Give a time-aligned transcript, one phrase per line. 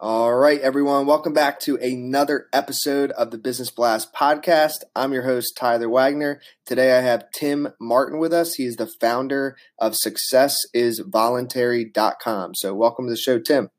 [0.00, 4.78] All right, everyone, welcome back to another episode of the Business Blast podcast.
[4.96, 6.40] I'm your host, Tyler Wagner.
[6.66, 8.54] Today I have Tim Martin with us.
[8.54, 12.54] He's the founder of successisvoluntary.com.
[12.56, 13.70] So, welcome to the show, Tim.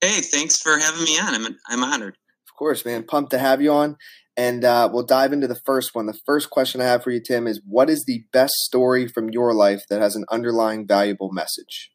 [0.00, 1.36] Hey, thanks for having me on.
[1.36, 2.18] I'm, I'm honored.
[2.48, 3.04] Of course, man.
[3.04, 3.96] Pumped to have you on.
[4.36, 6.06] And uh, we'll dive into the first one.
[6.06, 9.30] The first question I have for you, Tim, is what is the best story from
[9.30, 11.92] your life that has an underlying valuable message?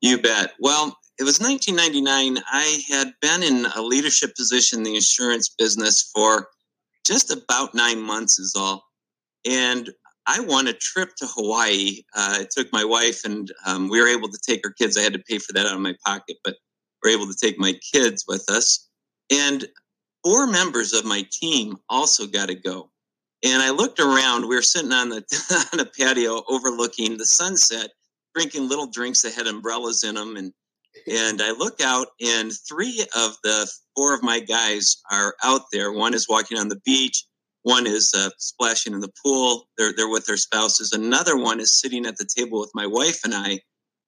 [0.00, 0.54] You bet.
[0.58, 2.42] Well, it was 1999.
[2.50, 6.48] I had been in a leadership position in the insurance business for
[7.06, 8.82] just about nine months, is all.
[9.48, 9.88] And
[10.26, 12.02] I won a trip to Hawaii.
[12.12, 14.98] Uh, I took my wife, and um, we were able to take our kids.
[14.98, 16.56] I had to pay for that out of my pocket, but
[17.04, 18.88] we were able to take my kids with us.
[19.30, 19.64] And
[20.24, 22.90] four members of my team also got to go.
[23.44, 24.48] And I looked around.
[24.48, 25.22] We were sitting on the
[25.72, 27.90] on a patio overlooking the sunset,
[28.34, 30.52] drinking little drinks that had umbrellas in them, and
[31.06, 35.92] and I look out, and three of the four of my guys are out there.
[35.92, 37.24] One is walking on the beach.
[37.62, 39.68] One is uh, splashing in the pool.
[39.78, 40.92] They're they're with their spouses.
[40.92, 43.60] Another one is sitting at the table with my wife and I,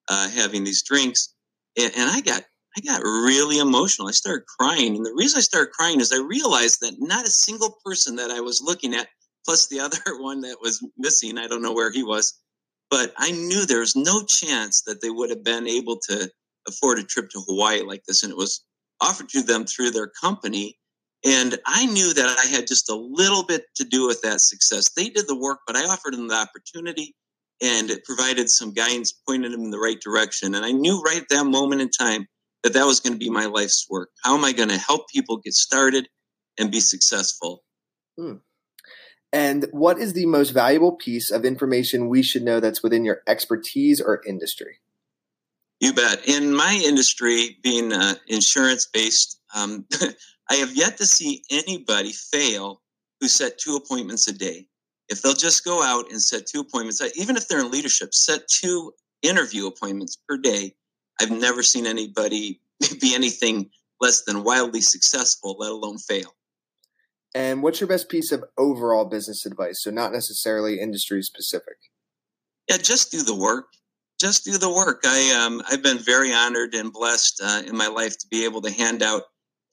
[0.08, 1.34] uh, having these drinks.
[1.78, 2.44] And, and I got
[2.76, 4.08] I got really emotional.
[4.08, 7.30] I started crying, and the reason I started crying is I realized that not a
[7.30, 9.08] single person that I was looking at,
[9.44, 12.34] plus the other one that was missing, I don't know where he was,
[12.90, 16.30] but I knew there was no chance that they would have been able to
[16.68, 18.64] afford a trip to Hawaii like this, and it was
[19.00, 20.78] offered to them through their company.
[21.24, 24.90] And I knew that I had just a little bit to do with that success.
[24.94, 27.14] They did the work, but I offered them the opportunity
[27.62, 30.54] and it provided some guidance, pointed them in the right direction.
[30.54, 32.26] And I knew right at that moment in time
[32.62, 34.10] that that was going to be my life's work.
[34.22, 36.08] How am I going to help people get started
[36.58, 37.62] and be successful?
[38.18, 38.34] Hmm.
[39.32, 43.22] And what is the most valuable piece of information we should know that's within your
[43.26, 44.78] expertise or industry?
[45.84, 46.26] You bet.
[46.26, 49.84] In my industry, being uh, insurance based, um,
[50.50, 52.80] I have yet to see anybody fail
[53.20, 54.66] who set two appointments a day.
[55.10, 58.14] If they'll just go out and set two appointments, uh, even if they're in leadership,
[58.14, 60.74] set two interview appointments per day.
[61.20, 62.62] I've never seen anybody
[63.02, 63.68] be anything
[64.00, 66.34] less than wildly successful, let alone fail.
[67.34, 69.82] And what's your best piece of overall business advice?
[69.82, 71.76] So, not necessarily industry specific.
[72.70, 73.66] Yeah, just do the work
[74.20, 75.02] just do the work.
[75.04, 78.62] I um, I've been very honored and blessed uh, in my life to be able
[78.62, 79.22] to hand out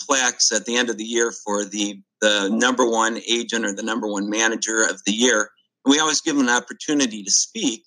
[0.02, 3.84] plaques at the end of the year for the the number one agent or the
[3.84, 5.50] number one manager of the year.
[5.86, 7.86] And we always give them an opportunity to speak,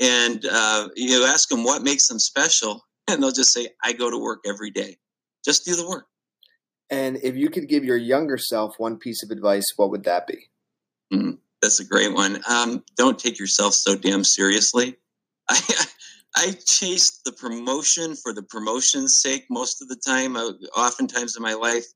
[0.00, 4.10] and uh, you ask them what makes them special, and they'll just say, "I go
[4.10, 4.96] to work every day.
[5.44, 6.06] Just do the work."
[6.90, 10.26] And if you could give your younger self one piece of advice, what would that
[10.26, 10.50] be?
[11.12, 12.40] Mm, that's a great one.
[12.48, 14.96] Um, don't take yourself so damn seriously.
[15.48, 15.60] I,
[16.36, 21.42] I chased the promotion for the promotion's sake most of the time, uh, oftentimes in
[21.42, 21.86] my life.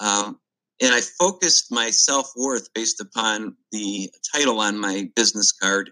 [0.00, 0.38] Um,
[0.80, 5.90] and I focused my self worth based upon the title on my business card.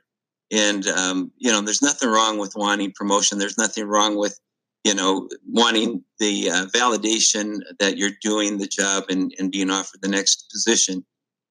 [0.52, 3.38] And, um, you know, there's nothing wrong with wanting promotion.
[3.38, 4.38] There's nothing wrong with,
[4.84, 10.02] you know, wanting the uh, validation that you're doing the job and, and being offered
[10.02, 11.04] the next position.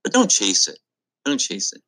[0.03, 0.79] But don't chase it.
[1.25, 1.81] Don't chase it.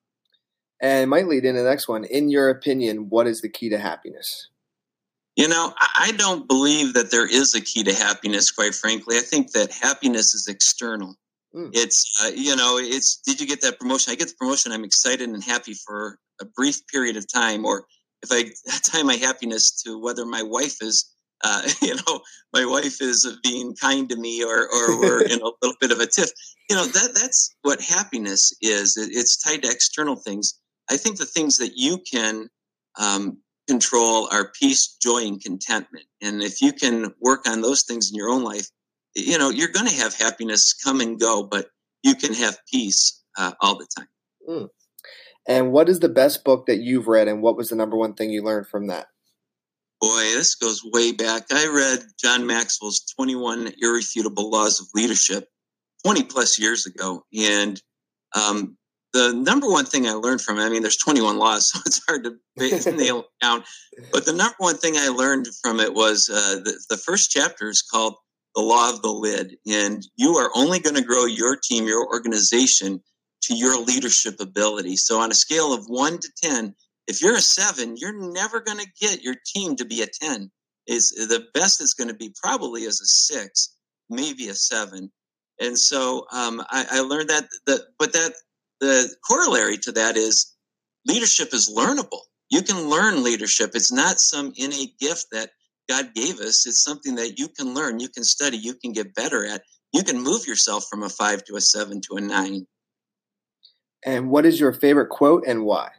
[0.80, 2.04] And it might lead into the next one.
[2.04, 4.50] In your opinion, what is the key to happiness?
[5.36, 9.18] You know, I don't believe that there is a key to happiness, quite frankly.
[9.18, 11.16] I think that happiness is external.
[11.56, 11.70] Mm.
[11.74, 14.12] It's, uh, you know, it's, did you get that promotion?
[14.12, 14.72] I get the promotion.
[14.72, 17.66] I'm excited and happy for a brief period of time.
[17.66, 17.86] Or
[18.24, 18.46] if I
[18.84, 21.08] tie my happiness to whether my wife is,
[21.44, 22.22] uh, you know,
[22.52, 26.00] my wife is being kind to me or, or we're in a little bit of
[26.00, 26.30] a tiff,
[26.70, 28.98] you know, that, that's what happiness is.
[28.98, 30.60] It's tied to external things.
[30.90, 32.50] I think the things that you can
[33.00, 36.06] um, control are peace, joy, and contentment.
[36.22, 38.68] And if you can work on those things in your own life,
[39.16, 41.68] you know, you're going to have happiness come and go, but
[42.04, 44.08] you can have peace uh, all the time.
[44.48, 44.70] Mm.
[45.48, 48.14] And what is the best book that you've read, and what was the number one
[48.14, 49.08] thing you learned from that?
[50.00, 51.46] Boy, this goes way back.
[51.52, 55.48] I read John Maxwell's 21 Irrefutable Laws of Leadership
[56.06, 57.26] 20 plus years ago.
[57.36, 57.82] And
[58.36, 58.78] um,
[59.18, 62.02] the number one thing I learned from it, I mean, there's 21 laws, so it's
[62.08, 63.64] hard to nail down.
[64.12, 67.68] But the number one thing I learned from it was uh, the, the first chapter
[67.68, 68.14] is called
[68.56, 69.58] the law of the lid.
[69.68, 73.02] And you are only going to grow your team, your organization
[73.44, 74.98] to your leadership ability.
[74.98, 76.76] So on a scale of one to 10,
[77.08, 80.52] if you're a seven, you're never going to get your team to be a 10.
[80.86, 83.76] Is the best it's going to be probably as a six,
[84.10, 85.12] maybe a seven.
[85.60, 88.34] And so um, I, I, learned that, that, but that
[88.80, 90.56] the corollary to that is
[91.06, 92.22] leadership is learnable.
[92.50, 93.72] You can learn leadership.
[93.74, 95.52] It's not some innate gift that
[95.90, 96.66] God gave us.
[96.68, 99.64] It's something that you can learn, you can study, you can get better at.
[99.94, 102.68] You can move yourself from a five to a seven to a nine.
[104.06, 105.90] And what is your favorite quote and why?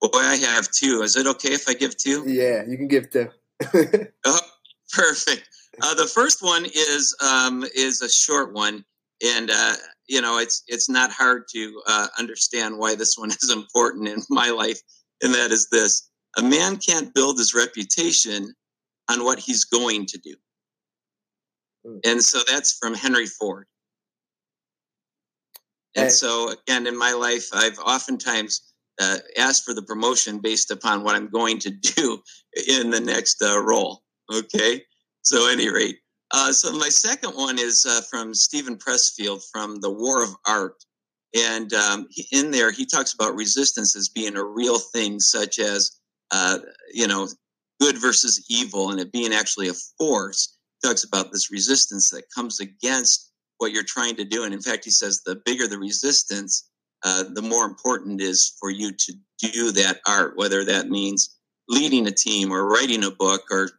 [0.00, 1.02] Boy, I have two.
[1.02, 2.24] Is it okay if I give two?
[2.26, 3.30] Yeah, you can give two.
[4.24, 4.40] oh,
[4.92, 5.48] perfect.
[5.82, 8.84] Uh, the first one is um, is a short one,
[9.24, 9.74] and uh,
[10.06, 14.20] you know it's it's not hard to uh, understand why this one is important in
[14.28, 14.80] my life,
[15.22, 18.54] and that is this: a man can't build his reputation
[19.10, 20.34] on what he's going to do.
[21.86, 21.98] Hmm.
[22.04, 23.66] And so that's from Henry Ford.
[25.96, 31.04] And so, again, in my life, I've oftentimes uh, asked for the promotion based upon
[31.04, 32.20] what I'm going to do
[32.68, 34.02] in the next uh, role.
[34.32, 34.82] Okay.
[35.22, 35.98] So, any rate,
[36.36, 40.84] uh, so my second one is uh, from Steven Pressfield from The War of Art.
[41.32, 45.92] And um, in there, he talks about resistance as being a real thing, such as,
[46.32, 46.58] uh,
[46.92, 47.28] you know,
[47.80, 50.56] good versus evil, and it being actually a force.
[50.82, 54.42] He talks about this resistance that comes against what you're trying to do.
[54.42, 56.68] And in fact, he says the bigger the resistance,
[57.04, 61.36] uh, the more important it is for you to do that art, whether that means
[61.68, 63.70] leading a team or writing a book or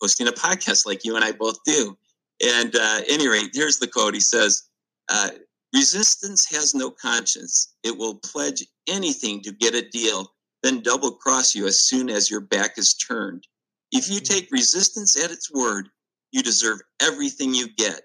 [0.00, 1.96] hosting a podcast like you and I both do.
[2.42, 4.14] And uh, any rate, here's the quote.
[4.14, 4.62] He says,
[5.08, 5.30] uh,
[5.74, 7.74] Resistance has no conscience.
[7.84, 10.32] It will pledge anything to get a deal,
[10.62, 13.46] then double cross you as soon as your back is turned.
[13.92, 15.88] If you take resistance at its word,
[16.32, 18.02] you deserve everything you get.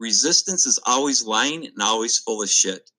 [0.00, 2.90] Resistance is always lying and always full of shit.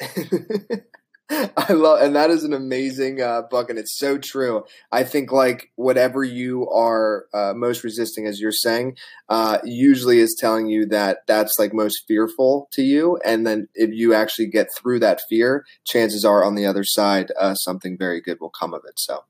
[1.56, 4.64] I love, and that is an amazing uh, book, and it's so true.
[4.90, 8.96] I think like whatever you are uh, most resisting, as you're saying,
[9.28, 13.90] uh, usually is telling you that that's like most fearful to you, and then if
[13.92, 18.22] you actually get through that fear, chances are on the other side, uh, something very
[18.22, 18.98] good will come of it.
[18.98, 19.24] So,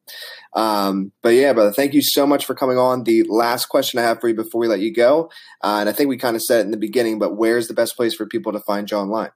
[0.55, 3.03] um, but yeah, brother, thank you so much for coming on.
[3.05, 5.33] The last question I have for you before we let you go,
[5.65, 7.75] uh, and I think we kind of said it in the beginning, but where's the
[7.75, 9.31] best place for people to find you online?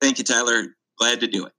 [0.02, 0.68] Thank you, Tyler.
[1.00, 1.54] Glad to do it.